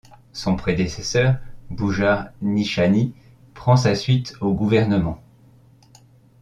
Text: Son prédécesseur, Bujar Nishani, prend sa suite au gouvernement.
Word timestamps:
Son 0.33 0.55
prédécesseur, 0.55 1.35
Bujar 1.69 2.29
Nishani, 2.41 3.13
prend 3.53 3.75
sa 3.75 3.93
suite 3.93 4.33
au 4.41 4.51
gouvernement. 4.51 5.21